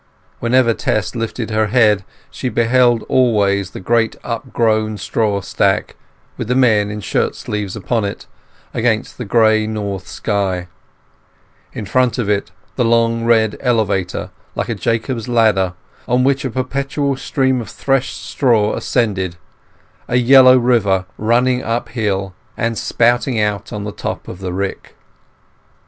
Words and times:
Whenever 0.39 0.73
Tess 0.73 1.13
lifted 1.13 1.51
her 1.51 1.67
head 1.67 2.03
she 2.31 2.49
beheld 2.49 3.03
always 3.03 3.69
the 3.69 3.79
great 3.79 4.15
upgrown 4.23 4.97
straw 4.97 5.41
stack, 5.41 5.95
with 6.37 6.47
the 6.47 6.55
men 6.55 6.89
in 6.89 7.01
shirt 7.01 7.35
sleeves 7.35 7.75
upon 7.75 8.03
it, 8.03 8.25
against 8.73 9.19
the 9.19 9.25
gray 9.25 9.67
north 9.67 10.07
sky; 10.07 10.67
in 11.71 11.85
front 11.85 12.17
of 12.17 12.27
it 12.27 12.49
the 12.77 12.83
long 12.83 13.25
red 13.25 13.57
elevator 13.59 14.31
like 14.55 14.69
a 14.69 14.73
Jacob's 14.73 15.27
ladder, 15.27 15.75
on 16.07 16.23
which 16.23 16.43
a 16.43 16.49
perpetual 16.49 17.15
stream 17.15 17.61
of 17.61 17.69
threshed 17.69 18.17
straw 18.25 18.73
ascended, 18.73 19.35
a 20.07 20.15
yellow 20.15 20.57
river 20.57 21.05
running 21.19 21.61
uphill, 21.61 22.33
and 22.57 22.75
spouting 22.75 23.39
out 23.39 23.71
on 23.71 23.83
the 23.83 23.91
top 23.91 24.27
of 24.27 24.39
the 24.39 24.51
rick. 24.51 24.95